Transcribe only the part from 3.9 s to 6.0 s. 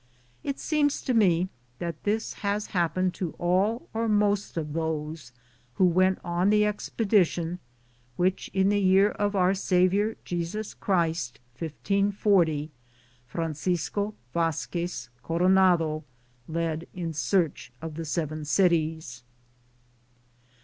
or most of those who